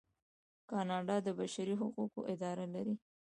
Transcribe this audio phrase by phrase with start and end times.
[0.69, 2.95] کاناډا د بشري حقونو اداره لري.